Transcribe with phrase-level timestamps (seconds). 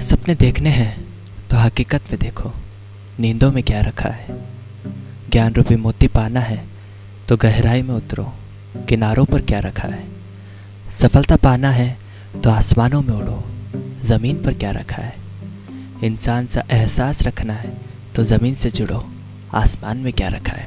[0.00, 0.92] सपने देखने हैं
[1.50, 2.50] तो हकीकत में देखो,
[3.20, 4.36] नींदों में क्या रखा है।
[5.32, 6.64] ज्ञान रूपी मोती पाना है
[7.28, 8.24] तो गहराई में उतरो,
[8.88, 10.02] किनारों पर क्या रखा है।
[10.92, 11.96] सफलता पाना है
[12.44, 13.42] तो आसमानों में उड़ो,
[14.02, 15.16] ज़मीन पर क्या रखा है।
[16.02, 17.72] इंसान सा एहसास रखना है
[18.16, 19.04] तो ज़मीन से जुड़ो,
[19.54, 20.66] आसमान में क्या रखा है।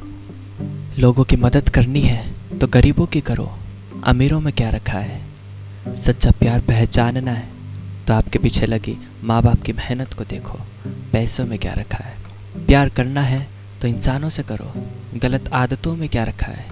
[0.98, 3.50] लोगों की मदद करनी है तो गरीबों की करो,
[4.04, 5.20] अमीरों में क्या रखा है।
[5.96, 7.57] सच्चा प्यार पहचानना है
[8.08, 10.58] तो आपके पीछे लगी माँ बाप की मेहनत को देखो,
[11.12, 12.14] पैसों में क्या रखा है?
[12.66, 13.40] प्यार करना है
[13.82, 14.72] तो इंसानों से करो,
[15.14, 16.66] गलत आदतों में क्या रखा है?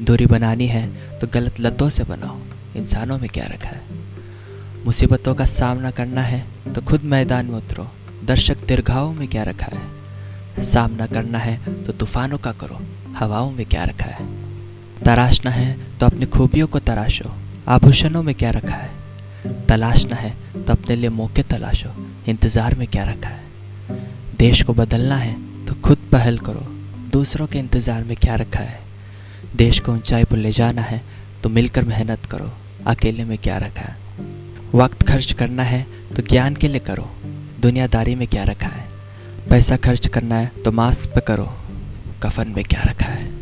[0.00, 2.38] दूरी बनानी है तो गलत लतों से बनाओ,
[2.76, 3.82] इंसानों में क्या रखा है?
[4.84, 7.88] मुसीबतों का सामना करना है तो खुद मैदान में उतरो,
[8.24, 10.64] दर्शक दीर्घाओं में क्या रखा है?
[10.64, 12.80] सामना करना है तो तूफानों का करो,
[13.16, 14.26] हवाओं में क्या रखा है?
[15.04, 17.34] तराशना है तो अपनी खूबियों को तराशो,
[17.68, 19.05] आभूषणों में क्या रखा है?
[19.68, 21.90] तलाशना है तो अपने लिए मौके तलाशो।
[22.28, 23.44] इंतज़ार में क्या रखा है?
[24.38, 25.34] देश को बदलना है
[25.66, 26.66] तो खुद पहल करो।
[27.12, 28.80] दूसरों के इंतज़ार में क्या रखा है?
[29.56, 31.02] देश को ऊंचाई पर ले जाना है
[31.42, 32.50] तो मिलकर मेहनत करो।
[32.86, 33.96] अकेले में क्या रखा है?
[34.74, 37.08] वक्त खर्च करना है तो ज्ञान के लिए करो।
[37.60, 38.84] दुनियादारी में क्या रखा है?
[39.50, 41.52] पैसा खर्च करना है तो मास्क पे करो।
[42.22, 43.35] कफन में क्या रखा है?